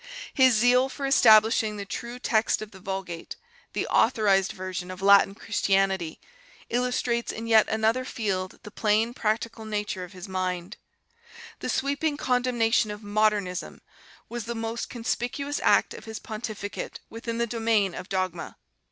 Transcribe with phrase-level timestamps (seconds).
[0.33, 3.35] His zeal for establishing the true text of the Vulgate
[3.73, 6.19] the 'authorized version' of Latin Christianity
[6.71, 10.77] illustrates in yet another field the plain practical nature of his mind....
[11.59, 13.79] The sweeping condemnation of 'Modernism'
[14.27, 18.57] was the most conspicuous act of his pontificate within the domain of dogma.